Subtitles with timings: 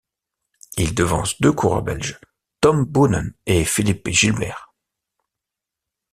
[0.77, 2.19] Il devance deux coureurs belges,
[2.59, 4.73] Tom Boonen et Philippe Gilbert.